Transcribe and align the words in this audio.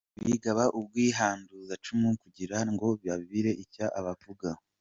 Bigaba 0.27 0.63
ubwihanduzacumu 0.79 2.09
kugira 2.21 2.57
ngo 2.71 2.87
bagire 3.05 3.51
icyo 3.63 3.85
bavuga. 4.05 4.49